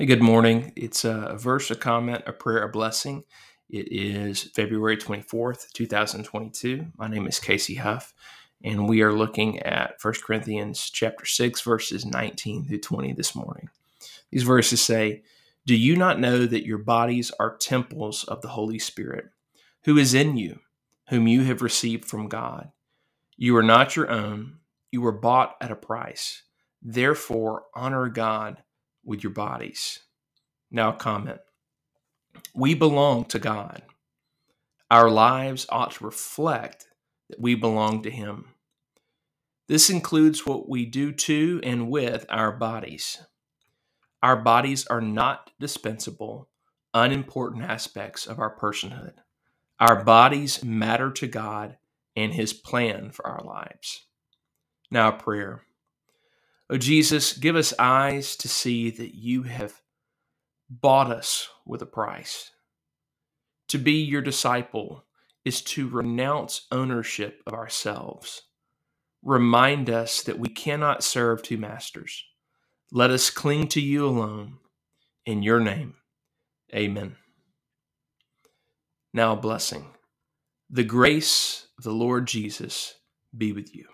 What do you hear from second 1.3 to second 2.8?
verse, a comment, a prayer, a